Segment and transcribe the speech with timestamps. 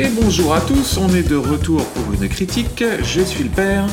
[0.00, 2.84] Et bonjour à tous, on est de retour pour une critique.
[3.02, 3.84] Je suis le père.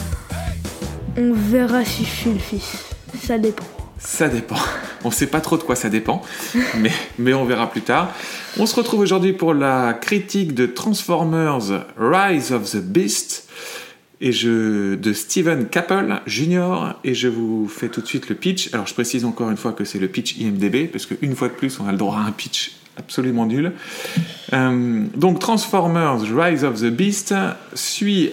[1.18, 2.86] On verra si je suis le fils.
[3.24, 3.66] Ça dépend.
[3.98, 4.60] Ça dépend.
[5.04, 6.22] On sait pas trop de quoi ça dépend,
[6.78, 8.14] mais, mais on verra plus tard.
[8.60, 13.50] On se retrouve aujourd'hui pour la critique de Transformers Rise of the Beast
[14.22, 16.98] et je, de Steven Cappell Jr.
[17.04, 18.72] Et je vous fais tout de suite le pitch.
[18.74, 21.54] Alors je précise encore une fois que c'est le pitch IMDB, parce qu'une fois de
[21.54, 23.74] plus, on a le droit à un pitch absolument nul.
[24.54, 27.34] Euh, donc Transformers Rise of the Beast
[27.74, 28.32] suit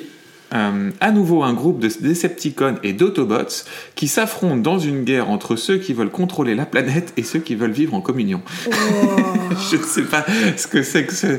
[0.54, 5.56] euh, à nouveau un groupe de Decepticons et d'Autobots qui s'affrontent dans une guerre entre
[5.56, 8.42] ceux qui veulent contrôler la planète et ceux qui veulent vivre en communion.
[9.70, 11.38] Je ne sais pas ce que c'est que ce,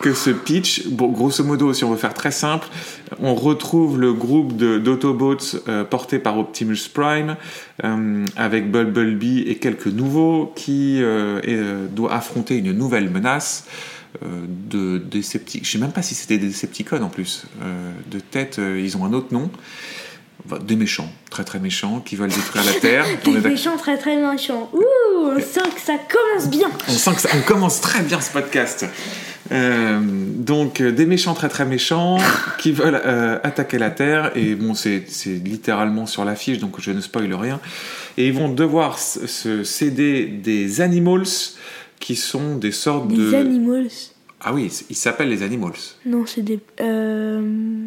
[0.00, 0.86] que ce pitch.
[0.88, 2.68] Bon, grosso modo, si on veut faire très simple,
[3.20, 5.36] on retrouve le groupe d'Autobots
[5.68, 7.36] euh, porté par Optimus Prime
[7.84, 13.66] euh, avec Bumblebee et quelques nouveaux qui euh, et, euh, doit affronter une nouvelle menace
[14.22, 15.64] euh, de Decepticons.
[15.64, 17.44] Je sais même pas si c'était des Decepticons en plus.
[17.62, 19.50] Euh, de tête, ils ont un autre nom.
[20.62, 23.04] Des méchants, très très méchants, qui veulent détruire la Terre.
[23.24, 24.70] Des méchants très très méchants.
[24.72, 26.70] Ouh, on sent que ça commence bien.
[26.86, 28.86] On sent que ça, on commence très bien ce podcast.
[29.52, 32.18] Euh, donc euh, des méchants très très méchants
[32.58, 37.00] qui veulent euh, attaquer la Terre et bon c'est littéralement sur l'affiche donc je ne
[37.00, 37.60] spoil rien
[38.18, 41.26] et ils vont devoir se céder des animals
[42.00, 43.88] qui sont des sortes Des de animals.
[44.40, 45.72] ah oui ils s'appellent les animals
[46.04, 46.58] Non, c'est des.
[46.80, 47.86] Euh,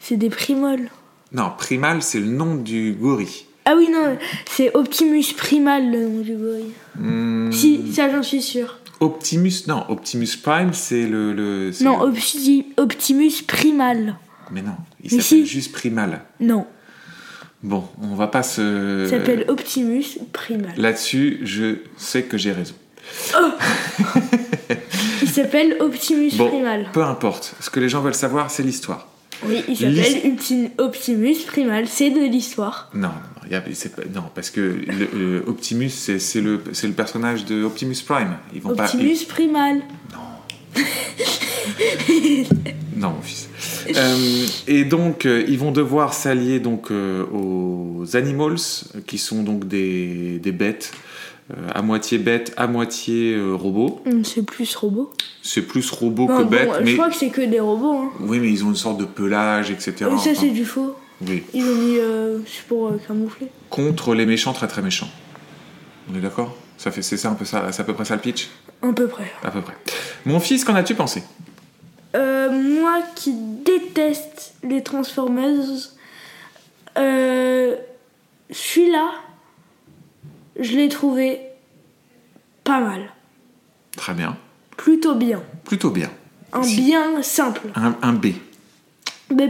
[0.00, 0.88] c'est des primoles.
[1.32, 4.16] non primal c'est le nom du gorille Ah oui, non,
[4.50, 6.72] c'est Optimus Primal le nom du gorille.
[6.98, 8.79] Hmm, Si, ça j'en suis sûr.
[9.00, 14.16] Optimus non Optimus Prime c'est le, le c'est Non, le- Opti- Optimus Primal.
[14.50, 15.46] mais non il Mais s'appelle si.
[15.46, 16.66] juste primal Non,
[17.62, 20.72] bon on va pas se il s'appelle Optimus Primal.
[20.76, 22.74] Là-dessus, je sais que j'ai raison.
[25.22, 26.88] Il s'appelle Optimus Bon, Primal.
[26.92, 27.54] peu importe.
[27.60, 29.08] Ce que les gens veulent savoir, c'est l'histoire.
[29.46, 31.86] Oui, il s'appelle Optimus Primal.
[31.88, 32.90] C'est de l'histoire.
[32.94, 36.18] Non, non, non, il y a- c'est pas- non, parce que le, le Optimus, c'est
[36.18, 38.36] c'est le, c'est le personnage de Optimus Prime.
[38.54, 39.80] Ils vont Optimus Primal.
[40.12, 40.80] pas.
[42.96, 43.48] Non, mon fils.
[43.96, 48.56] Euh, et donc, euh, ils vont devoir s'allier donc euh, aux animals,
[48.94, 50.98] euh, qui sont donc des, des bêtes, euh,
[51.74, 54.00] à moitié bêtes, à moitié euh, robots.
[54.06, 55.12] Hum, C'est plus robot.
[55.42, 57.98] C'est plus robot que bon, bête, Je mais crois que c'est que des robots.
[57.98, 58.10] Hein.
[58.20, 59.92] oui, mais ils ont une sorte de pelage, etc.
[60.10, 60.94] Oui, ça Enfin, c'est du faux.
[61.26, 61.42] oui.
[61.54, 61.96] Ils ont mis.
[61.98, 63.48] euh, c'est pour euh, camoufler.
[63.70, 65.08] contre les méchants très très méchants.
[66.12, 66.56] On est d'accord?
[66.78, 68.48] Ça fait c'est ça un peu ça, c'est à peu près ça le pitch,
[68.82, 69.30] À peu près.
[69.44, 69.74] à peu près.
[70.24, 71.22] Mon fils, qu'en as-tu pensé?
[72.16, 75.60] Euh, moi qui déteste les Transformers,
[76.98, 77.76] euh,
[78.50, 79.10] celui-là,
[80.60, 81.40] je l'ai trouvé
[82.64, 83.10] pas mal.
[83.96, 84.36] Très bien,
[84.76, 85.42] Plutôt bien.
[85.64, 86.10] plutôt bien.
[86.52, 86.80] Un Si.
[86.82, 87.60] bien simple.
[87.74, 88.28] Un, un B.
[89.30, 89.42] B.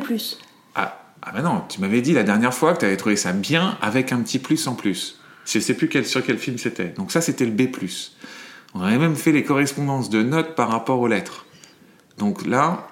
[0.75, 3.33] Ah, ah bah non, tu m'avais dit la dernière fois que tu avais trouvé ça
[3.33, 5.19] bien avec un petit plus en plus.
[5.47, 6.89] Je sais plus quel, sur quel film c'était.
[6.89, 7.69] Donc ça, c'était le B+.
[8.75, 11.47] On avait même fait les correspondances de notes par rapport aux lettres.
[12.19, 12.87] Donc là,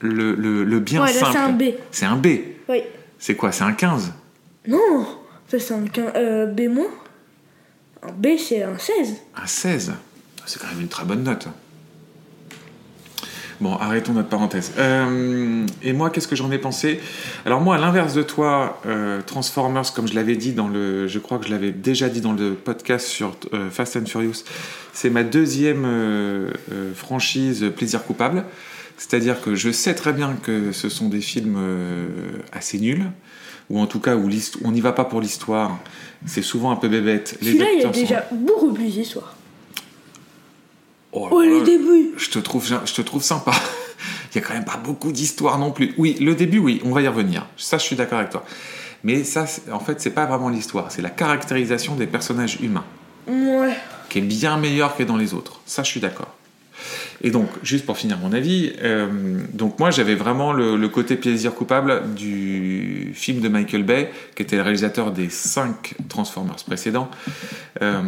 [0.00, 1.32] le, le, le bien Ouais, simple.
[1.32, 1.62] c'est un B.
[1.92, 2.26] C'est un B.
[2.68, 2.82] Oui.
[3.18, 4.12] C'est quoi C'est un 15
[4.66, 5.06] Non,
[5.48, 6.68] ça c'est un quin- euh, B-.
[8.06, 9.16] Un B c'est un 16.
[9.34, 9.92] Un 16
[10.46, 11.48] C'est quand même une très bonne note.
[13.60, 14.72] Bon, arrêtons notre parenthèse.
[14.78, 17.00] Euh, et moi, qu'est-ce que j'en ai pensé?
[17.46, 21.06] Alors moi, à l'inverse de toi, euh, Transformers, comme je l'avais dit dans le...
[21.06, 24.44] Je crois que je l'avais déjà dit dans le podcast sur euh, Fast and Furious,
[24.92, 25.86] c'est ma deuxième
[26.94, 28.44] franchise plaisir coupable.
[28.96, 31.58] C'est-à-dire que je sais très bien que ce sont des films
[32.52, 33.06] assez nuls,
[33.70, 34.28] ou en tout cas où
[34.64, 35.78] on n'y va pas pour l'histoire.
[36.26, 37.36] C'est souvent un peu bébête.
[37.42, 39.34] Celui-là il y a acteurs sont- déjà beaucoup plus d'histoire.
[41.12, 41.60] Oh, Oh là.
[41.64, 43.52] débuts Je te trouve, je te trouve sympa.
[44.34, 45.94] Il y a quand même pas beaucoup d'histoire non plus.
[45.96, 47.46] Oui, le début, oui, on va y revenir.
[47.56, 48.44] Ça, je suis d'accord avec toi.
[49.04, 50.90] Mais ça, en fait, c'est pas vraiment l'histoire.
[50.90, 52.84] C'est la caractérisation des personnages humains
[53.28, 53.76] Ouais.
[54.08, 55.60] qui est bien meilleure que dans les autres.
[55.66, 56.34] Ça, je suis d'accord.
[57.22, 59.08] Et donc, juste pour finir mon avis, euh,
[59.52, 64.56] donc moi, j'avais vraiment le, côté plaisir coupable du film de Michael Bay, qui était
[64.56, 67.10] le réalisateur des cinq Transformers précédents,
[67.82, 68.02] euh,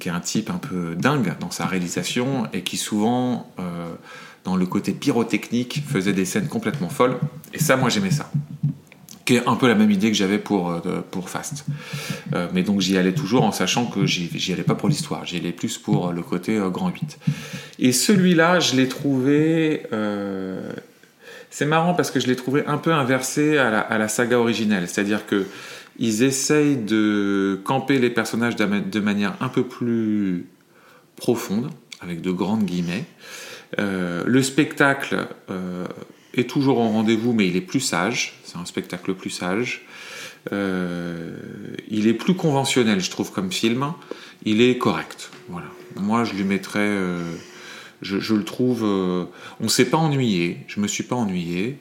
[0.00, 3.62] qui est un type un peu dingue dans sa réalisation et qui souvent, euh,
[4.44, 7.16] dans le côté pyrotechnique, faisait des scènes complètement folles.
[7.54, 8.30] Et ça, moi, j'aimais ça
[9.26, 10.80] qui est un peu la même idée que j'avais pour, euh,
[11.26, 11.66] Fast.
[12.32, 15.36] Euh, mais donc j'y allais toujours en sachant que j'y allais pas pour l'histoire, j'y
[15.36, 17.18] allais plus pour le côté euh, grand 8.
[17.80, 19.82] Et celui-là, je l'ai trouvé...
[19.92, 20.72] euh,
[21.50, 25.26] C'est marrant parce que je l'ai trouvé un peu inversé à la, saga originelle, c'est-à-dire
[25.26, 25.44] que
[25.98, 30.46] ils essayent de camper les personnages de, ma- de manière un peu plus
[31.16, 31.70] profonde,
[32.00, 33.04] avec de grandes guillemets.
[33.80, 35.86] Euh, le spectacle euh,
[36.40, 38.38] est toujours en rendez-vous, mais il est plus sage.
[38.44, 39.82] C'est un spectacle plus sage.
[40.52, 41.36] Euh,
[41.88, 43.92] il est plus conventionnel, je trouve, comme film.
[44.44, 45.30] Il est correct.
[45.48, 45.66] Voilà.
[45.96, 46.78] Moi, je lui mettrais.
[46.80, 47.22] euh,
[48.02, 48.82] je, je le trouve.
[48.84, 49.24] euh,
[49.60, 50.58] on s'est pas ennuyé.
[50.68, 51.78] Je me suis pas ennuyé.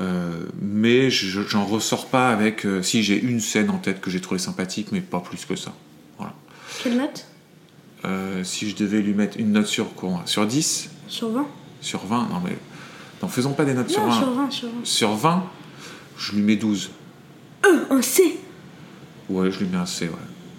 [0.00, 2.66] Euh, mais je- j'en ressors pas avec.
[2.82, 5.72] si j'ai une scène en tête que j'ai trouvé sympathique, mais pas plus que ça.
[6.18, 6.34] Voilà.
[6.82, 7.26] Quelle note?
[8.42, 10.20] Si je devais lui mettre une note sur quoi?
[10.26, 11.46] Sur 10 Sur 20
[11.80, 12.54] Sur 20 Non, mais.
[13.28, 14.14] Faisons pas des notes sur Non, 20.
[14.20, 14.74] sur 20, sur 20.
[14.84, 15.44] Sur 20,
[16.18, 16.90] je lui mets 12.
[17.66, 18.38] Euh, un C
[19.28, 20.12] Ouais, je lui mets un C, ouais.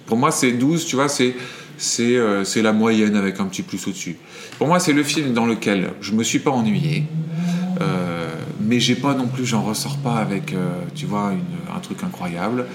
[0.06, 1.35] Pour moi, c'est 12, tu vois, c'est.
[1.77, 4.15] C'est euh, la moyenne avec un petit plus au-dessus.
[4.57, 7.03] Pour moi, c'est le film dans lequel je me suis pas ennuyé,
[7.81, 11.79] euh, mais j'ai pas non plus, j'en ressors pas avec, euh, tu vois, une- un
[11.81, 12.65] truc incroyable.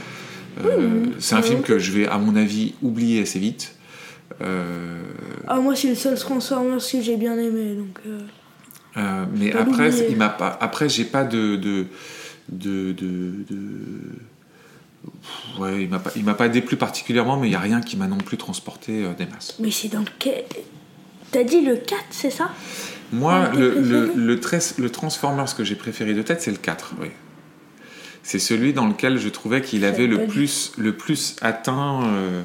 [0.62, 3.74] Euh, c'est un film que je vais, à mon avis, oublier assez vite.
[5.48, 8.00] Ah, moi, c'est le seul Transformers que j'ai bien aimé, donc...
[8.96, 10.56] euh, mais après, il m'a pas.
[10.60, 11.86] Après, j'ai pas de de
[12.48, 13.44] de de.
[15.58, 17.96] Ouais, il m'a pas, il m'a pas déplu particulièrement, mais il y a rien qui
[17.96, 19.56] m'a non plus transporté euh, des masses.
[19.58, 20.44] Mais c'est dans quel...
[21.30, 22.50] T'as dit le 4, c'est ça?
[23.12, 24.40] Moi, le, le, le,
[24.78, 27.08] le Transformers que j'ai préféré de tête, c'est le 4, oui.
[28.22, 32.42] C'est celui dans lequel je trouvais qu'il avait le plus, le plus atteint euh,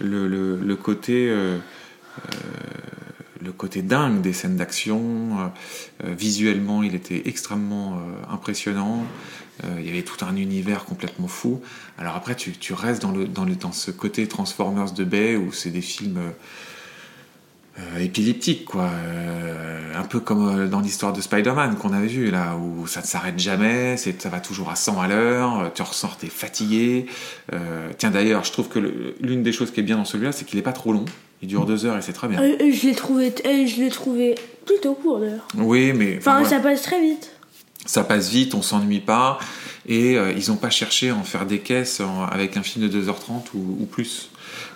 [0.00, 1.58] le, le, le côté, euh,
[3.42, 5.00] le côté dingue des scènes d'action.
[5.00, 9.04] Euh, euh, visuellement, il était extrêmement euh, impressionnant.
[9.76, 11.60] Il y avait tout un univers complètement fou.
[11.98, 15.80] Alors après, tu, restes dans, le, dans, ce côté Transformers de Bay où c'est des
[15.80, 16.20] films
[17.98, 18.88] épileptiques, quoi.
[19.96, 23.40] Un peu comme dans l'histoire de Spider-Man qu'on avait vu, là, où ça ne s'arrête
[23.40, 27.06] jamais, ça va toujours à 100 à l'heure, tu ressors, t'es fatigué.
[27.98, 28.78] Tiens, d'ailleurs, je trouve que
[29.20, 31.04] l'une des choses qui est bien dans celui-là, c'est qu'il n'est pas trop long.
[31.42, 32.40] Il dure deux heures et c'est très bien.
[32.42, 34.34] Euh, euh, Je l'ai trouvé, euh, je l'ai trouvé
[34.66, 35.46] plutôt court, d'ailleurs.
[35.56, 36.48] Oui, mais Enfin, voilà.
[36.48, 37.30] ça passe très vite.
[37.86, 39.38] ça passe vite, on s'ennuie pas,
[39.86, 42.88] et euh, ils n'ont pas cherché à en faire des caisses en- avec un film
[42.88, 44.30] de 2h30 ou, ou plus.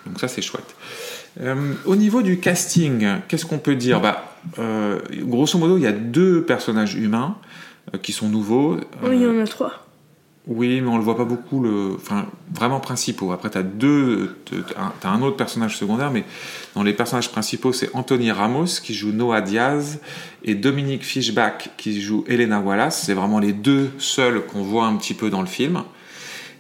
[0.07, 0.75] Donc ça, c'est chouette.
[1.41, 4.01] Euh, au niveau du casting, qu'est-ce qu'on peut dire?
[4.01, 7.37] Bah, euh, Grosso modo, il y a deux personnages humains
[7.95, 8.77] euh, qui sont nouveaux.
[9.03, 9.87] Oui, il y Euh, en a trois.
[10.49, 13.31] Oui, mais on le voit pas beaucoup, enfin, vraiment principaux.
[13.31, 14.37] Après, tu as deux,
[15.01, 16.25] t'as un autre personnage secondaire, mais
[16.75, 20.01] dans les personnages principaux, c'est Anthony Ramos qui joue Noah Diaz
[20.43, 23.05] et Dominique Fishback qui joue Elena Wallace.
[23.07, 25.85] C'est vraiment les deux seuls qu'on voit un petit peu dans le film.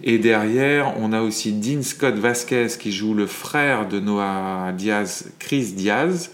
[0.04, 5.32] Et derrière, on a aussi Dean Scott Vasquez qui joue le frère de Noah Diaz,
[5.40, 6.30] Chris Diaz,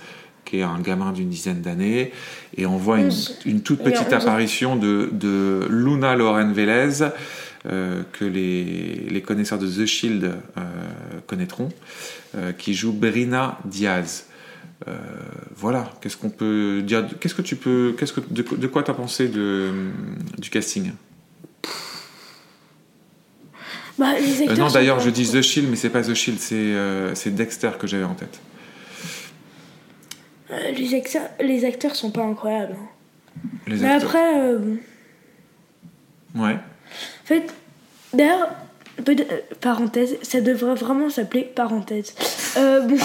[0.49, 2.12] qui est un gamin d'une dizaine d'années.
[2.56, 2.99] Et on voit
[3.45, 7.05] une, toute petite apparition de, de Luna Loren Velez,
[7.67, 10.61] euh, que les, les connaisseurs de The Shield euh,
[11.27, 11.69] connaîtront,
[12.37, 14.25] euh, qui joue Brina Diaz.
[15.56, 18.95] Voilà, qu'est-ce qu'on peut dire Qu'est-ce que tu peux, qu'est-ce que de, de quoi t'as
[18.95, 19.71] pensé de,
[20.39, 20.93] du casting?
[23.99, 26.75] Bah, les Non, d'ailleurs, je dis The Shield, mais c'est pas The Shield, c'est
[27.15, 28.41] c'est Dexter que j'avais en tête.
[30.50, 32.75] Euh, les, acteurs, les acteurs sont pas incroyables.
[32.75, 32.89] hein.
[33.67, 34.09] Les Mais acteurs.
[34.09, 34.79] après, euh, bon.
[36.43, 36.55] Ouais.
[36.55, 37.52] en fait,
[38.12, 38.49] d'ailleurs,
[39.09, 39.14] euh,
[39.61, 42.14] parenthèse, ça devrait vraiment s'appeler parenthèse.
[42.57, 42.97] Euh, bon,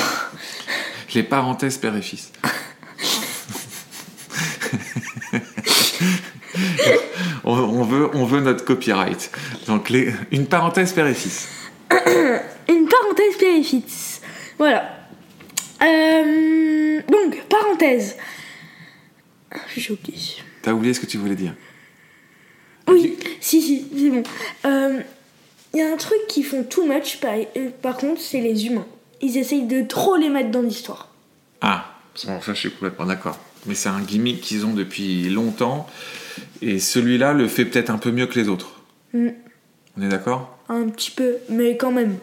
[1.16, 2.32] Les parenthèses père et fils.
[7.44, 9.32] on, on veut, on veut notre copyright.
[9.68, 11.48] Donc, les, une parenthèse père et fils.
[11.92, 14.22] une parenthèse périfice.
[14.58, 15.03] Voilà.
[17.74, 18.18] Euh, parenthèse.
[19.75, 20.20] J'ai oublié.
[20.62, 21.53] T'as oublié ce que tu voulais dire
[22.88, 24.24] Oui, si, si, c'est bon.
[24.65, 25.01] Euh,
[25.74, 28.68] Il y a un truc qui font too much, par, euh, par contre, c'est les
[28.68, 28.86] humains.
[29.22, 31.10] Ils essayent de trop les mettre dans l'histoire.
[31.62, 33.39] Ah, bon, ça je suis complètement d'accord.
[33.65, 35.88] Mais c'est un gimmick qu'ils ont depuis longtemps.
[36.62, 38.82] Et celui-là le fait peut-être un peu mieux que les autres.
[39.13, 39.30] Mm.
[39.98, 40.58] On est d'accord?
[40.70, 42.18] Un petit peu, mais quand même.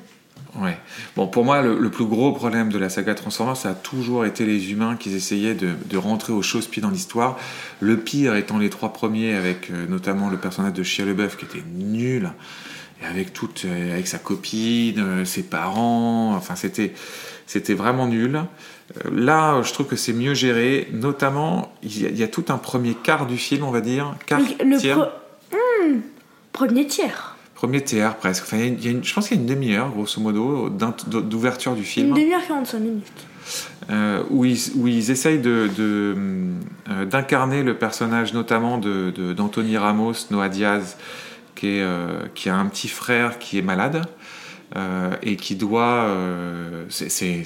[0.59, 0.77] Ouais.
[1.15, 4.25] Bon, pour moi, le, le plus gros problème de la saga Transformers, ça a toujours
[4.25, 7.39] été les humains qui essayaient de, de rentrer au chausse-pied dans l'histoire.
[7.79, 11.45] Le pire étant les trois premiers, avec euh, notamment le personnage de Shia LeBeouf qui
[11.45, 12.31] était nul,
[13.03, 16.35] et avec toute, euh, avec sa copine, euh, ses parents.
[16.35, 16.95] Enfin, c'était,
[17.47, 18.41] c'était vraiment nul.
[19.13, 20.89] Là, je trouve que c'est mieux géré.
[20.93, 23.81] Notamment, il y, a, il y a tout un premier quart du film, on va
[23.81, 24.97] dire, quart, le tiers.
[24.97, 26.01] pro- Hmm,
[26.53, 27.30] premier tiers.
[27.61, 28.45] Premier tiers presque.
[28.45, 31.75] Enfin, il y a une- je pense qu'il y a une demi-heure, grosso modo, d'ouverture
[31.75, 32.09] du film.
[32.09, 33.05] Une demi-heure 45 minutes.
[33.91, 36.15] euh, où, ils, où ils essayent de, de,
[36.89, 40.97] euh, d'incarner le personnage notamment de- d'Anthony Ramos, Noah Diaz,
[41.55, 44.07] qui, est, euh, qui a un petit frère qui est malade
[44.77, 46.09] euh, et qui doit...
[46.89, 47.43] c'est,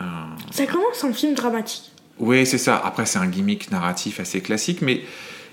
[0.00, 0.36] un...
[0.50, 1.92] Ça commence en film dramatique.
[2.18, 2.80] Oui, c'est ça.
[2.84, 5.02] Après, c'est un gimmick narratif assez classique, mais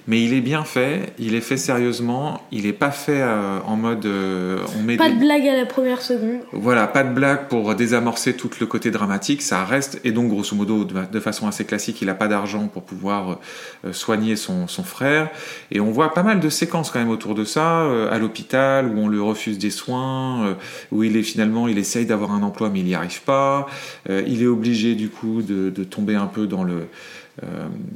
[0.07, 3.75] mais il est bien fait, il est fait sérieusement, il n'est pas fait euh, en
[3.75, 6.41] mode euh, on met pas de blague à la première seconde.
[6.51, 10.55] Voilà, pas de blague pour désamorcer tout le côté dramatique, ça reste et donc grosso
[10.55, 13.39] modo de, façon assez classique, il n'a pas d'argent pour pouvoir
[13.83, 15.29] euh, soigner son, son, frère
[15.71, 18.99] et on voit pas mal de séquences quand même autour de ça à l'hôpital où
[18.99, 20.55] on lui refuse des soins,
[20.91, 23.65] où il est finalement il essaye d'avoir un emploi mais il n'y arrive pas,
[24.07, 27.24] il est obligé du coup de, de tomber un peu dans le euh,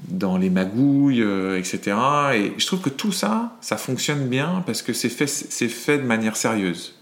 [0.10, 1.96] dans les magouilles, euh, etc.
[2.36, 5.98] Et je trouve que tout ça, ça fonctionne bien parce que c'est fait, c'est fait
[5.98, 6.96] de manière sérieuse.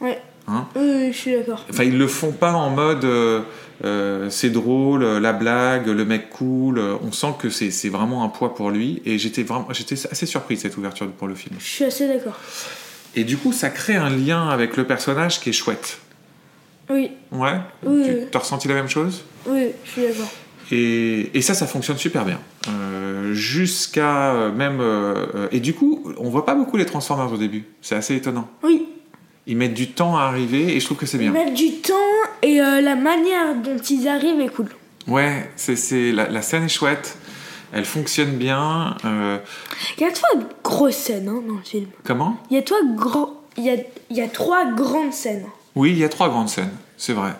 [0.00, 0.20] Ouais.
[0.46, 1.64] Hein oui, je suis d'accord.
[1.70, 6.78] Enfin, ils le font pas en mode euh, c'est drôle, la blague, le mec cool.
[6.78, 9.02] On sent que c'est vraiment un poids pour lui.
[9.04, 11.56] Et j'étais vraiment, j'étais assez surpris de cette ouverture pour le film.
[11.58, 12.38] Je suis assez d'accord.
[13.14, 15.98] Et du coup, ça crée un lien avec le personnage qui est chouette.
[16.90, 17.12] Oui.
[17.32, 17.58] Ouais.
[17.84, 18.04] Oui.
[18.30, 19.24] Tu as ressenti la même chose?
[19.46, 20.30] Oui, je suis d'accord.
[20.70, 22.40] Et, ça, ça fonctionne super bien.
[22.68, 24.78] Euh, jusqu'à euh, même.
[24.80, 27.64] Euh, et du coup, on voit pas beaucoup les Transformers au début.
[27.82, 28.48] C'est assez étonnant.
[28.62, 28.86] Oui.
[29.46, 31.28] Ils mettent du temps à arriver et je trouve que c'est bien.
[31.28, 31.92] Ils mettent du temps
[32.40, 34.68] et la manière dont ils arrivent est cool.
[35.06, 37.18] Ouais, c'est, la, la, scène est chouette.
[37.70, 38.96] Elle fonctionne bien.
[39.04, 40.30] Il y a trois
[40.62, 41.88] grosses scènes hein, dans le film.
[42.04, 42.38] Comment?
[42.50, 43.38] Il y a trois gros...
[43.58, 43.76] Il y a,
[44.08, 45.44] il y a trois grandes scènes.
[45.74, 46.72] Oui, il y a trois grandes scènes.
[46.96, 47.32] C'est vrai.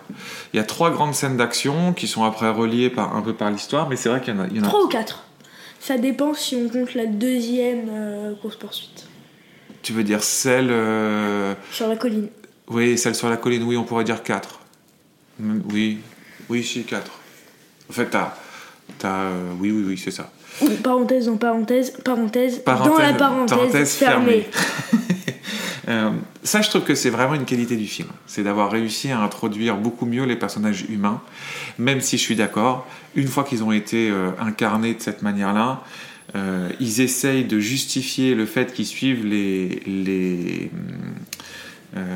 [0.52, 3.50] Il y a trois grandes scènes d'action qui sont après reliées par, un peu par
[3.50, 4.46] l'histoire, mais c'est vrai qu'il y en a.
[4.48, 4.66] Il y en a...
[4.66, 5.24] Trois ou quatre.
[5.80, 9.06] Ça dépend si on compte la deuxième euh, course poursuite.
[9.82, 10.68] Tu veux dire celle.
[10.70, 12.28] Euh, sur la colline.
[12.68, 14.60] Oui, celle sur la colline, oui, on pourrait dire quatre.
[15.38, 15.98] Oui,
[16.48, 17.12] oui, si, quatre.
[17.90, 18.34] En fait, t'as.
[19.02, 20.30] As, euh, oui, oui, oui, c'est ça.
[20.82, 24.48] Parenthèse en parenthèse, parenthèse, dans la parenthèse, fermée.
[25.88, 26.10] Euh,
[26.42, 28.08] ça, je trouve que c'est vraiment une qualité du film.
[28.26, 31.20] C'est d'avoir réussi à introduire beaucoup mieux les personnages humains,
[31.78, 35.82] même si je suis d'accord, une fois qu'ils ont été euh, incarnés de cette manière-là,
[36.36, 40.70] euh, ils essayent de justifier le fait qu'ils suivent les, les,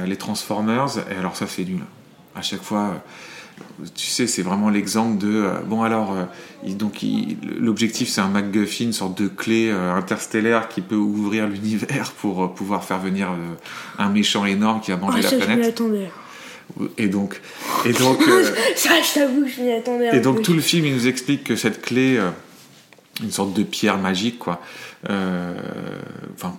[0.06, 1.82] les Transformers, et alors ça c'est nul.
[2.34, 3.02] À chaque fois,
[3.94, 6.24] tu sais, c'est vraiment l'exemple de euh, bon alors euh,
[6.72, 7.04] donc
[7.58, 12.54] l'objectif c'est un MacGuffin, une sorte de clé euh, interstellaire qui peut ouvrir l'univers pour
[12.54, 13.28] pouvoir faire venir
[13.98, 15.64] un méchant énorme qui va manger ah, la planète.
[15.64, 16.10] Je attendais.
[16.98, 17.40] Et donc,
[17.86, 18.22] et donc,
[18.76, 20.14] ça, je t'avoue, je m'y attendais.
[20.14, 22.20] Et donc tout le film, il nous explique que cette clé,
[23.22, 24.60] une sorte de pierre magique, quoi.
[25.04, 26.58] Enfin,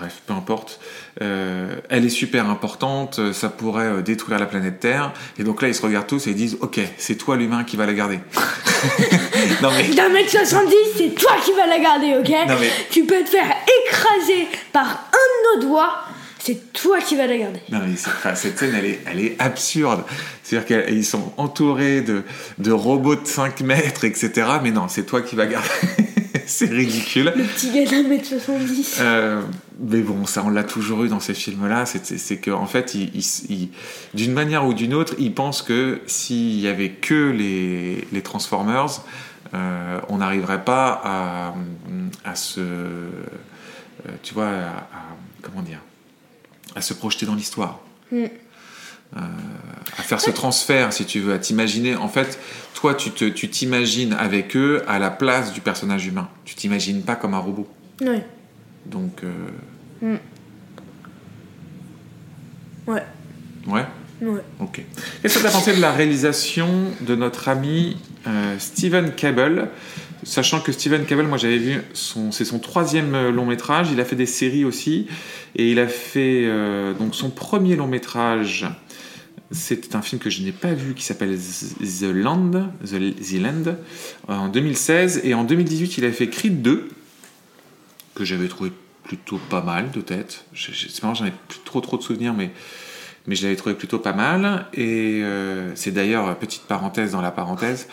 [0.00, 0.80] bref, peu importe.
[1.20, 5.12] Euh, elle est super importante, ça pourrait euh, détruire la planète Terre.
[5.38, 7.76] Et donc là, ils se regardent tous et ils disent Ok, c'est toi l'humain qui
[7.76, 8.18] va la garder.
[9.62, 9.94] non mais.
[9.94, 12.70] D'un mètre 70, c'est toi qui vas la garder, ok non, mais...
[12.90, 13.54] Tu peux te faire
[13.84, 16.00] écraser par un de nos doigts.
[16.38, 17.60] C'est toi qui vas la garder.
[17.70, 17.96] Non mais
[18.34, 20.04] cette scène, elle est, elle est absurde.
[20.42, 22.22] C'est-à-dire qu'ils sont entourés de,
[22.56, 24.48] de robots de 5 mètres, etc.
[24.62, 25.68] Mais non, c'est toi qui vas garder.
[26.46, 27.32] c'est ridicule.
[27.36, 28.98] Le petit gars d'un mètre 70.
[29.00, 29.42] Euh,
[29.80, 31.84] mais bon, ça, on l'a toujours eu dans ces films-là.
[31.86, 32.96] C'est qu'en en fait,
[34.14, 39.02] d'une manière ou d'une autre, ils pensent que s'il y avait que les, les Transformers,
[39.54, 41.54] euh, on n'arriverait pas à,
[42.24, 42.60] à se.
[42.60, 43.08] Euh,
[44.22, 44.88] tu vois, à,
[45.42, 45.80] comment dire
[46.74, 47.80] À se projeter dans l'histoire.
[48.12, 48.26] Mm.
[49.16, 49.20] Euh,
[49.98, 51.96] à faire ce transfert, si tu veux, à t'imaginer.
[51.96, 52.38] En fait,
[52.74, 56.28] toi, tu t'imagines avec eux à la place du personnage humain.
[56.44, 57.68] Tu t'imagines pas comme un robot.
[58.00, 58.20] Oui.
[58.86, 59.24] Donc.
[59.24, 60.14] Euh...
[60.14, 60.18] Mm.
[62.86, 63.02] Ouais.
[63.66, 63.84] Ouais
[64.22, 64.42] Ouais.
[64.58, 64.82] Ok.
[65.22, 66.68] Qu'est-ce que tu as pensé de la réalisation
[67.00, 69.68] de notre ami euh, Steven Cable?
[70.22, 74.00] Sachant que Steven Cable, moi j'avais vu, son, c'est son troisième euh, long métrage, il
[74.00, 75.06] a fait des séries aussi,
[75.56, 78.66] et il a fait euh, donc son premier long métrage
[79.52, 82.50] c'est un film que je n'ai pas vu qui s'appelle The Land,
[82.86, 83.76] The, Land,
[84.28, 85.22] en 2016.
[85.24, 86.88] Et en 2018, il a fait Creed 2,
[88.14, 88.70] que j'avais trouvé
[89.02, 90.44] plutôt pas mal de tête.
[90.54, 92.50] C'est marrant, j'en ai plus trop trop de souvenirs, mais,
[93.26, 94.66] mais je l'avais trouvé plutôt pas mal.
[94.74, 97.88] Et euh, c'est d'ailleurs, petite parenthèse dans la parenthèse.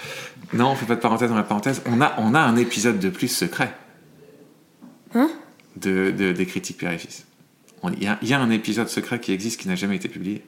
[0.54, 1.82] Non, on fait pas de parenthèse dans la parenthèse.
[1.86, 3.74] On a, on a un épisode de plus secret.
[5.14, 5.30] Hein?
[5.76, 9.76] De, Des critiques père Il y, y a un épisode secret qui existe qui n'a
[9.76, 10.44] jamais été publié.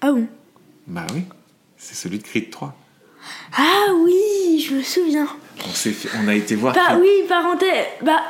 [0.00, 0.26] Ah bon?
[0.86, 1.22] Bah oui,
[1.76, 2.76] c'est celui de Creed 3.
[3.56, 5.26] Ah oui, je me souviens.
[5.64, 6.74] On, on a été voir.
[6.74, 7.86] Bah oui, parenthèse.
[8.02, 8.22] Bah,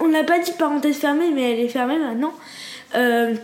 [0.00, 2.32] on n'a pas dit parenthèse fermée, mais elle est fermée maintenant.
[2.94, 3.34] Euh,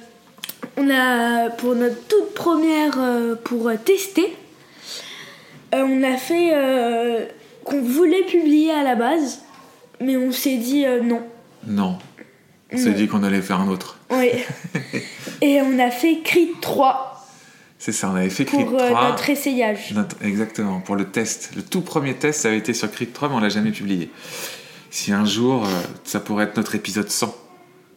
[0.76, 4.34] on a, pour notre toute première, euh, pour tester,
[5.74, 7.28] euh, on a fait
[7.64, 9.40] qu'on voulait publier à la base,
[10.00, 11.22] mais on s'est dit non.
[11.66, 11.98] Non.
[12.72, 13.98] On s'est dit qu'on allait faire un autre.
[14.10, 14.30] Oui.
[15.40, 17.26] Et on a fait Creed 3
[17.78, 19.08] C'est ça, on avait fait pour euh, 3.
[19.08, 19.92] notre essayage.
[19.94, 21.50] Notre- exactement, pour le test.
[21.56, 24.10] Le tout premier test, ça avait été sur Creed 3, mais on l'a jamais publié.
[24.90, 25.68] Si un jour, euh,
[26.04, 27.34] ça pourrait être notre épisode 100.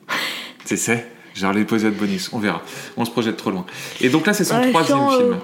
[0.66, 2.62] Tu sais Genre l'épisode bonus, on verra.
[2.98, 3.66] On se projette trop loin.
[4.02, 5.38] Et donc là, c'est son Ouais, troisième sans, euh, film.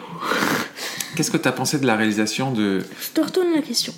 [1.16, 2.82] Qu'est-ce que tu as pensé de la réalisation de...
[3.02, 3.94] Je te retourne la question.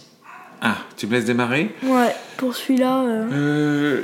[0.62, 3.04] Ah, tu me laisses démarrer Ouais, pour celui-là.
[3.04, 4.02] euh, Euh,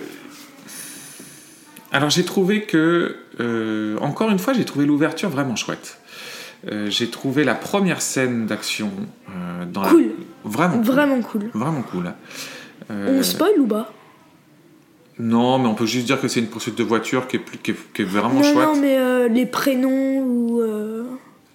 [1.91, 5.97] Alors j'ai trouvé que, euh, encore une fois, j'ai trouvé l'ouverture vraiment chouette.
[6.71, 8.91] Euh, j'ai trouvé la première scène d'action
[9.29, 10.01] euh, dans Cool.
[10.03, 10.49] la...
[10.49, 10.83] Vraiment cool.
[10.85, 11.49] Vraiment cool.
[11.53, 12.13] Vraiment cool.
[12.89, 13.91] On spoil ou pas?
[15.19, 17.57] Non, mais on peut juste dire que c'est une poursuite de voiture qui est, plus-
[17.57, 18.67] qui est- qui est vraiment Non, chouette.
[18.67, 20.61] non, mais euh, les prénoms ou.
[20.61, 21.03] euh,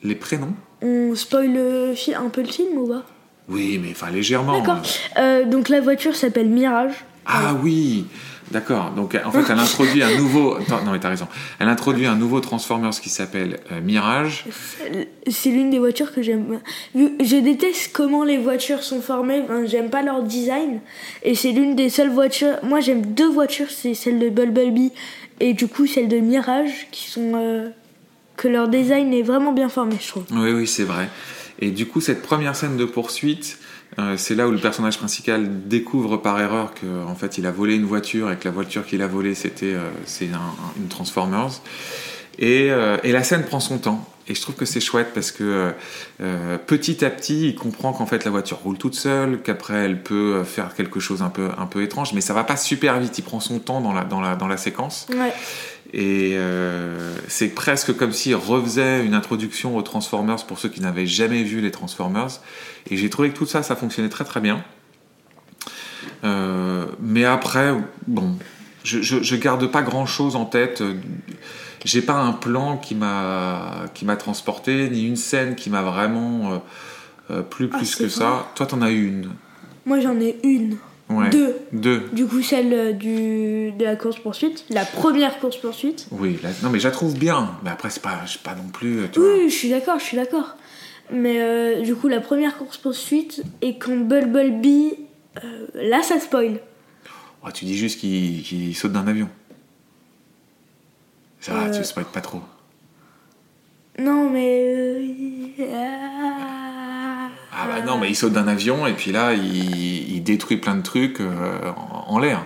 [0.03, 0.55] Les prénoms
[0.85, 3.05] on spoil le fi- un peu le film ou pas?
[3.49, 4.59] Oui, mais enfin légèrement.
[4.59, 4.83] D'accord.
[5.17, 7.05] Euh, donc la voiture s'appelle Mirage.
[7.25, 8.07] Ah oui,
[8.53, 8.93] d'accord.
[8.93, 10.55] Donc en fait, elle introduit un nouveau.
[10.55, 11.27] Attends, non, mais t'as raison.
[11.59, 14.45] Elle introduit un nouveau Transformers qui s'appelle euh, Mirage.
[15.29, 16.61] C'est l'une des voitures que j'aime.
[16.95, 19.43] Je déteste comment les voitures sont formées.
[19.45, 20.81] enfin, j'aime pas leur design.
[21.23, 22.57] Et c'est l'une des seules voitures.
[22.63, 23.71] Moi, j'aime deux voitures.
[23.71, 24.93] C'est celle de Bumblebee
[25.43, 27.69] et du coup celle de Mirage, qui sont euh,
[28.37, 30.25] que leur design est vraiment bien formé, je trouve.
[30.31, 31.09] Oui, oui, c'est vrai.
[31.65, 33.59] Et du coup, cette première scène de poursuite,
[33.99, 37.53] euh, c'est là où le personnage principal découvre par erreur que en fait, il a
[37.53, 40.73] volé une voiture et que la voiture qu'il a volée, c'était euh, c'est un- un-
[40.81, 41.61] une Transformers.
[42.39, 44.09] Et, euh, et la scène prend son temps.
[44.29, 45.73] Et je trouve que c'est chouette parce que
[46.67, 50.45] petit à petit, il comprend qu'en fait la voiture roule toute seule, qu'après elle peut
[50.45, 53.19] faire quelque chose un peu, un peu étrange, mais ça va pas super vite.
[53.19, 55.07] Il prend son temps dans la, dans la, dans la séquence.
[55.95, 61.07] Et euh, c'est presque comme s'il refaisait une introduction aux Transformers pour ceux qui n'avaient
[61.07, 62.41] jamais vu les Transformers.
[62.91, 64.65] Et j'ai trouvé que tout ça, ça fonctionnait très très bien.
[66.25, 67.75] Euh, mais après,
[68.07, 68.37] bon,
[68.85, 70.83] je, je, je garde pas grand chose en tête.
[71.85, 76.53] J'ai pas un plan qui m'a qui m'a transporté, ni une scène qui m'a vraiment
[76.53, 76.59] euh,
[77.31, 78.47] euh, plu Ah, plus que ça.
[78.55, 79.31] Toi, t'en as eu une.
[79.85, 80.77] Moi, j'en ai une.
[81.19, 81.31] Ouais.
[81.31, 81.57] Deux.
[81.73, 82.09] Deux.
[82.13, 84.65] Du coup, celle euh, du, de la course-poursuite.
[84.71, 86.07] La première course-poursuite.
[86.11, 86.39] Oui.
[86.63, 87.51] non, mais je la trouve bien.
[87.65, 89.09] Mais après, c'est pas, pas non plus.
[89.13, 89.35] Tu vois.
[89.35, 90.57] Oui, je suis d'accord, je suis d'accord.
[91.13, 94.95] Mais euh, du coup, la première course-poursuite, et quand Bumblebee.
[95.45, 96.61] euh, là, ça spoil.
[97.45, 99.29] Oh, tu dis juste qu'il saute d'un avion.
[101.41, 101.71] Ça va, Euh.
[101.77, 102.41] tu spoil pas trop.
[103.99, 104.65] Non, mais.
[105.59, 106.52] euh, ah.
[107.63, 110.75] Ah bah non, mais il saute d'un avion et puis là, il, il détruit plein
[110.75, 112.45] de trucs euh, en, en l'air.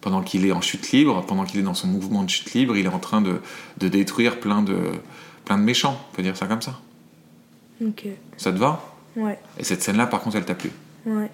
[0.00, 2.76] Pendant qu'il est en chute libre, pendant qu'il est dans son mouvement de chute libre,
[2.76, 3.40] il est en train de,
[3.78, 4.76] de détruire plein de,
[5.44, 6.00] plein de méchants.
[6.10, 6.78] On peut dire ça comme ça.
[7.84, 8.84] Ok, Ça te va?
[9.16, 10.70] Ouais, Et cette scène-là, par contre, elle t'a plu?
[11.06, 11.30] ouais.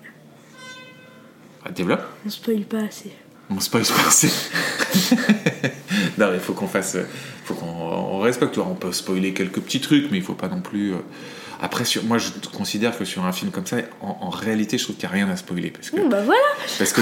[1.64, 2.02] Ah, développe.
[2.24, 3.12] On spoil pas assez.
[3.50, 4.30] On spoil pas assez.
[6.18, 6.96] non, mais il faut qu'on fasse.
[7.44, 8.58] faut qu'on on respecte.
[8.58, 10.92] On peut spoiler quelques petits trucs, mais il faut pas non plus.
[10.92, 10.98] euh,
[11.60, 14.84] Après, sur, moi, je considère que sur un film comme ça, en, en réalité, je
[14.84, 15.70] trouve qu'il n'y a rien à spoiler.
[15.70, 16.40] Parce que, Bon, bah voilà.
[16.78, 17.00] parce que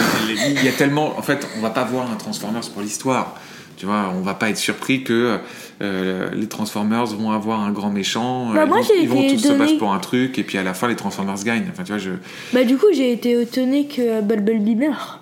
[0.59, 1.18] il y a tellement.
[1.18, 3.35] En fait, on va pas voir un Transformers pour l'histoire.
[3.76, 5.38] Tu vois, on va pas être surpris que
[5.83, 8.50] euh, les Transformers vont avoir un grand méchant.
[8.55, 10.57] Bah, euh, moi, ils vont, ils vont tous se battre pour un truc, et puis
[10.57, 11.66] à la fin, les Transformers gagnent.
[11.70, 12.12] Enfin, tu vois, je.
[12.55, 15.20] Bah, du coup, j'ai été étonnée que Bumblebee meurt.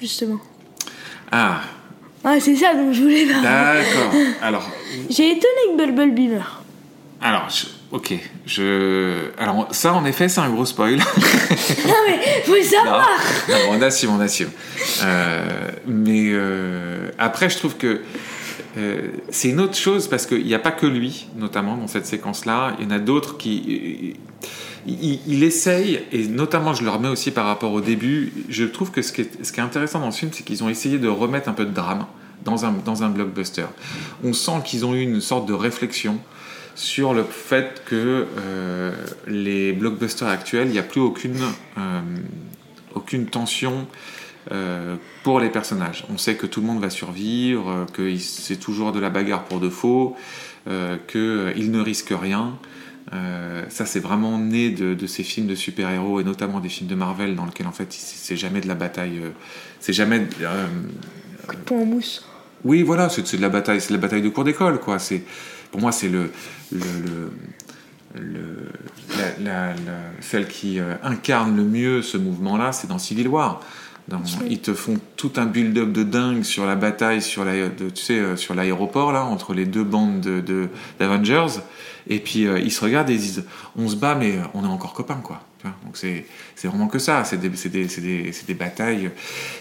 [0.00, 0.38] Justement.
[1.30, 1.60] Ah,
[2.24, 3.42] Ah, c'est ça dont je voulais parler.
[3.42, 4.12] d'accord.
[4.42, 4.70] Alors,
[5.10, 6.62] J'ai étonné que Bumblebee meurt.
[7.20, 8.14] Alors, je- ok,
[8.46, 9.30] je.
[9.38, 10.96] Alors, ça, en effet, c'est un gros spoil.
[11.86, 13.08] Non, mais faut non, savoir.
[13.48, 14.50] non, on assume, on assume.
[15.02, 18.02] Euh, mais euh, après, je trouve que
[18.78, 22.06] euh, c'est une autre chose parce qu'il n'y a pas que lui, notamment dans cette
[22.06, 22.76] séquence-là.
[22.78, 24.14] Il y en a d'autres qui.
[24.86, 28.90] Il, il- essaye, et notamment je le remets aussi par rapport au début, je trouve
[28.90, 31.52] que ce qui est, intéressant dans ce film, c'est qu'ils ont essayé de remettre un
[31.52, 32.06] peu de drame
[32.44, 33.66] dans un, dans un blockbuster.
[34.24, 36.18] On sent qu'ils ont eu une sorte de réflexion
[36.74, 38.92] sur le fait que euh,
[39.26, 41.36] les blockbusters actuels, il n'y a plus aucune,
[41.76, 42.00] euh,
[42.94, 43.86] aucune tension
[44.52, 46.04] euh, pour les personnages.
[46.12, 49.44] On sait que tout le monde va survivre, euh, que c'est toujours de la bagarre
[49.44, 50.16] pour de faux,
[50.68, 52.58] euh, qu'ils ne risquent rien.
[53.14, 56.90] Euh, ça, c'est vraiment né de, de ces films de super-héros et notamment des films
[56.90, 59.30] de Marvel dans lesquels en fait c'est jamais de la bataille, euh,
[59.80, 60.66] c'est jamais euh,
[61.64, 62.26] Point en mousse.
[62.64, 64.98] oui, voilà, c'est de la bataille, c'est de la bataille de cours d'école, quoi.
[64.98, 65.22] C'est,
[65.70, 66.30] pour moi, c'est le,
[66.72, 66.80] le,
[68.14, 68.68] le- le-
[69.16, 73.62] la- la- la- celle qui euh, incarne le mieux ce mouvement-là, c'est dans Civil War.
[74.08, 77.90] Dans- ils te font tout un build-up de dingue sur la bataille sur la, de-
[77.90, 80.68] tu sais, euh, sur l'aéroport là entre les deux bandes de, de-
[80.98, 81.60] d'Avengers,
[82.08, 83.44] et puis euh, ils se regardent et ils disent,
[83.76, 85.40] on se bat mais on est encore copains, quoi.
[85.84, 89.10] Donc c'est c'est vraiment que ça, c'est des, c'est des, c'est des, c'est des batailles.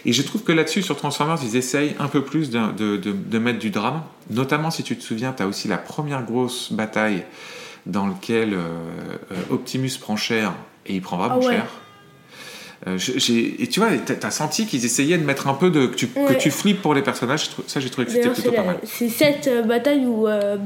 [0.05, 3.11] Et je trouve que là-dessus, sur Transformers, ils essayent un peu plus de, de, de,
[3.11, 4.03] de mettre du drame.
[4.29, 7.23] Notamment, si tu te souviens, tu as aussi la première grosse bataille
[7.87, 8.59] dans laquelle euh,
[9.31, 10.53] euh, Optimus prend cher
[10.85, 11.53] et il prend vraiment Ah ouais.
[11.55, 11.65] cher.
[12.85, 12.97] Euh,
[13.59, 15.87] et tu vois, t'as t'as senti qu'ils essayaient de mettre un peu de.
[15.87, 16.37] que tu, que Ouais.
[16.37, 17.49] tu flippes pour les personnages.
[17.65, 18.77] Ça, j'ai trouvé que c'était plutôt pas mal.
[18.83, 20.57] c'est cette euh, bataille où euh,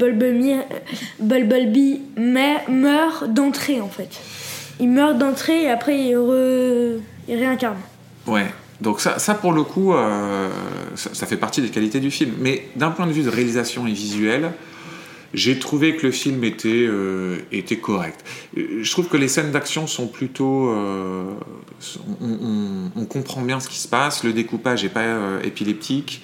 [2.17, 4.09] mais- meurt d'entrée en fait.
[4.79, 6.97] Il meurt d'entrée et après il, re-
[7.29, 7.77] il réincarne.
[8.27, 8.45] Ouais.
[8.81, 10.49] Donc ça, ça pour le coup, euh,
[10.95, 12.33] ça, ça fait partie des qualités du film.
[12.39, 14.51] Mais d'un point de vue de réalisation et visuel,
[15.33, 18.23] j'ai trouvé que le film était, euh, était correct.
[18.57, 20.69] Euh, Je trouve que les scènes d'action sont plutôt...
[20.69, 21.31] euh,
[22.21, 26.21] on, on- on comprend bien ce qui se passe, le découpage n'est pas euh, épileptique,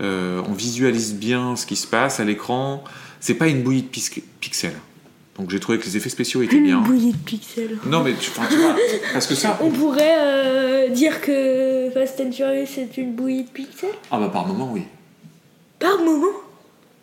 [0.00, 2.82] on visualise bien ce qui se passe à l'écran.
[3.20, 3.88] C'est pas une bouillie de
[4.40, 4.72] pixels.
[5.38, 6.80] Donc j'ai trouvé que les effets spéciaux étaient Une bien.
[6.80, 7.78] bouillie de pixels.
[7.86, 8.74] Non mais tu, tu vois,
[9.12, 9.56] parce que ça...
[9.62, 13.90] On pourrait dire que Fast and Furious c'est une bouillie de pixels?
[14.10, 14.82] Ah bah par moment oui.
[15.78, 16.26] Par moment?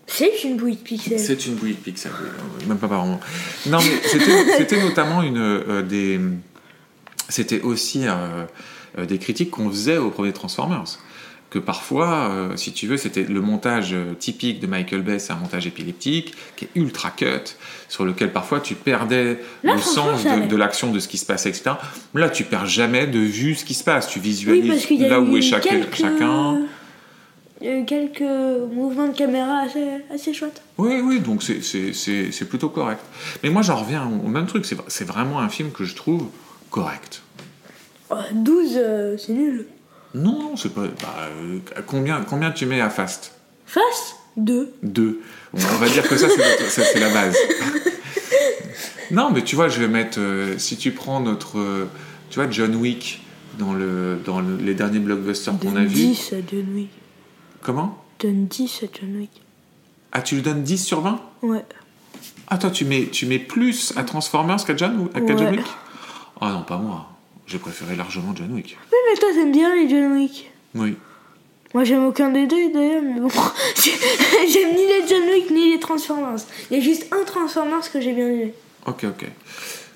[0.07, 1.19] C'est une bouillie de pixels.
[1.19, 2.27] C'est une bouillie de pixels, oui,
[2.63, 3.19] euh, même pas par moment.
[3.65, 6.19] Non, mais c'était- c'était notamment une, euh, des.
[7.27, 8.45] C'était aussi euh,
[9.05, 10.99] des critiques qu'on faisait au premier Transformers.
[11.49, 15.37] Que parfois, euh, si tu veux, c'était le montage typique de Michael Bay, c'est un
[15.37, 17.55] montage épileptique, qui est ultra cut,
[17.87, 21.45] sur lequel parfois tu perdais Là, le sens de, l'action, de ce qui se passe,
[21.45, 21.71] etc.
[22.13, 24.07] Là, tu perds jamais de vue ce qui se passe.
[24.07, 24.69] Tu visualises
[25.09, 25.95] là où est chaque- quelques...
[25.95, 26.61] chacun.
[27.61, 30.61] Il y a eu quelques mouvements de caméra assez, assez chouettes.
[30.77, 32.99] Oui, oui, donc c'est- plutôt correct.
[33.43, 34.65] Mais moi, j'en reviens au même truc.
[34.87, 36.27] C'est vraiment un film que je trouve
[36.69, 37.21] correct.
[38.09, 39.65] Oh, 12, euh, c'est nul.
[40.13, 40.81] Non, non, c'est pas.
[41.01, 43.33] bah, euh, combien, combien tu mets à Fast?
[43.65, 44.73] Face 2.
[44.83, 45.21] Deux.
[45.53, 47.35] Bon, on va dire que ça, c'est la base.
[49.11, 50.19] non, mais tu vois, je vais mettre.
[50.19, 51.57] euh, si tu prends notre.
[52.29, 53.21] tu vois, John Wick
[53.57, 55.87] dans, le, dans le- les derniers blockbusters qu'on a vus.
[55.95, 56.89] 10 à John Wick.
[57.65, 59.31] Comment Donne 10 à John Wick.
[60.11, 61.65] Ah, tu lui donnes 10 sur 20 Ouais.
[62.47, 65.57] Ah, toi, tu mets, tu mets plus à Transformers qu'à John, qu'à John Ouais.
[65.57, 65.65] Wick
[66.41, 67.09] Ah non, pas moi.
[67.47, 68.77] J'ai préféré largement John Wick.
[68.91, 70.51] Oui, mais toi, t'aimes bien les John Wick.
[70.75, 70.95] Oui.
[71.73, 73.29] Moi, j'aime aucun des deux d'ailleurs, mais bon.
[74.47, 76.37] j'aime ni les John Wick ni les Transformers.
[76.69, 78.53] Il y a juste un Transformers que j'ai bien aimé,
[78.85, 79.25] Ok, ok.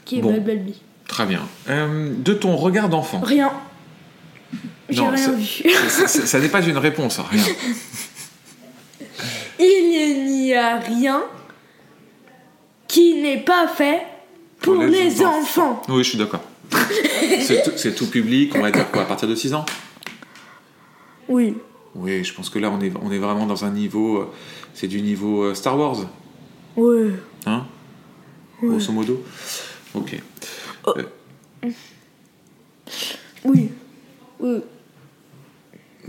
[0.05, 0.31] qui est Bon.
[0.33, 0.81] Bumblebee.
[1.07, 1.41] Très bien.
[1.69, 3.19] Euh, de ton regard d'enfant.
[3.19, 3.51] Rien.
[4.89, 5.45] J'ai Non, rien ça- vu.
[5.89, 7.43] ça, ça- ça n'est pas une réponse, hein, rien.
[9.59, 11.21] Il n'y a rien
[12.87, 14.01] qui n'est pas fait
[14.61, 15.71] pour, Pour les les, enfants.
[15.71, 15.81] enfants.
[15.89, 16.41] Oui, je suis d'accord.
[17.41, 19.65] C'est tout, public, on va dire quoi, à partir de 6 ans?
[21.27, 21.55] Oui.
[21.95, 24.17] Oui, je pense que là, on est, on est vraiment dans un niveau.
[24.19, 24.31] euh,
[24.73, 25.97] C'est du niveau euh, Star Wars,
[26.77, 27.09] Ouais.
[27.45, 27.65] hein?
[28.61, 29.23] Grosso modo.
[29.93, 30.15] Ok.
[33.43, 33.69] Oui.
[34.39, 34.61] Oui.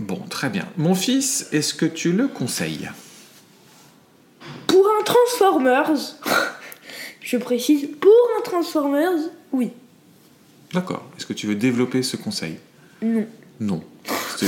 [0.01, 0.67] Bon, très bien.
[0.77, 2.89] Mon fils, est-ce que tu le conseilles?
[4.65, 5.91] Pour un Transformers,
[7.21, 9.69] je précise, pour un Transformers, oui.
[10.73, 11.07] D'accord.
[11.15, 12.57] Est-ce que tu veux développer ce conseil?
[13.03, 13.27] Non.
[13.59, 13.83] Non.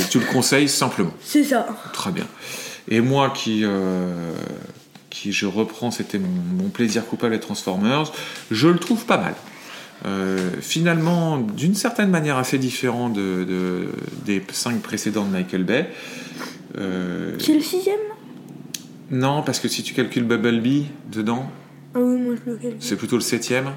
[0.10, 1.13] Tu le conseilles simplement.
[1.24, 1.68] C'est ça.
[1.94, 2.26] Très bien.
[2.88, 4.34] Et moi qui, euh,
[5.12, 8.12] qui je reprends, c'était mon, mon plaisir coupable à Transformers,
[8.50, 9.36] je le trouve pas mal.
[10.06, 13.88] Euh, finalement, d'une certaine manière assez différent de, de-
[14.26, 15.89] des cinq précédents de Michael Bay.
[16.78, 18.00] Euh, C'est le sixième?
[19.12, 21.50] Non, parce que si tu calcules Bumblebee dedans,
[21.96, 22.78] Ah oui, moi je le calcule.
[22.82, 23.70] c'est plutôt le septième.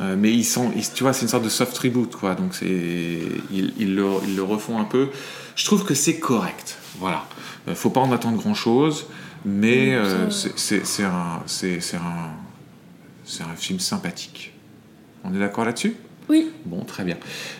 [0.00, 2.34] Euh, mais ils sont, ils- tu vois, c'est une sorte de soft reboot, quoi.
[2.34, 2.66] Donc c'est,
[3.52, 5.08] ils, ils le, ils le refont un peu.
[5.56, 6.78] Je trouve que c'est correct.
[6.98, 7.26] Voilà.
[7.68, 9.06] Euh, faut pas en attendre grand chose,
[9.44, 12.32] mais Mm, ça- c'est, c'est- c'est un, c'est, c'est un,
[13.24, 14.52] c'est un film sympathique.
[15.24, 15.94] On est d'accord là-dessus?
[16.28, 16.50] Oui.
[16.64, 17.16] Bon, très bien.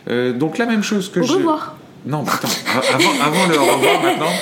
[0.08, 1.32] Euh, donc la même chose que Au je.
[1.34, 1.76] revoir.
[2.06, 2.48] Non, attends,
[3.22, 4.32] avant le au revoir maintenant,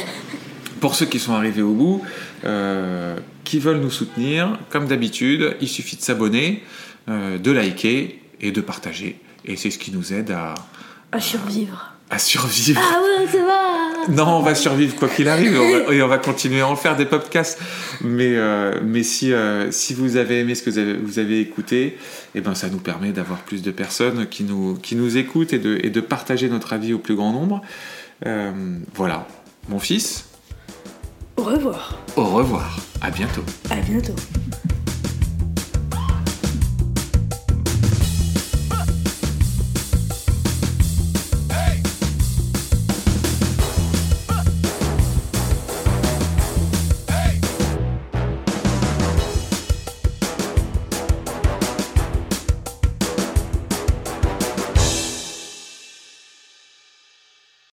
[0.80, 2.02] pour ceux qui sont arrivés au bout,
[2.44, 6.62] euh, qui veulent nous soutenir, comme d'habitude, il suffit de s'abonner,
[7.08, 9.20] euh, de liker et de partager.
[9.44, 10.54] Et c'est ce qui nous aide à,
[11.12, 11.92] À survivre.
[12.12, 12.80] À survivre.
[12.82, 14.12] Ah ouais, ça va.
[14.12, 16.68] Non, on va survivre quoi qu'il arrive et on, va, et on va continuer à
[16.68, 17.58] en faire des podcasts.
[18.02, 21.40] Mais, euh, mais si, euh, si vous avez aimé ce que vous avez, vous avez
[21.40, 21.96] écouté,
[22.34, 25.58] eh ben, ça nous permet d'avoir plus de personnes qui nous, qui nous écoutent et
[25.58, 27.62] de, et de partager notre avis au plus grand nombre.
[28.26, 28.52] Euh,
[28.94, 29.26] voilà.
[29.68, 30.26] Mon fils,
[31.36, 31.98] Au revoir.
[32.16, 32.76] au revoir.
[33.00, 33.44] À bientôt.
[33.70, 34.14] À bientôt.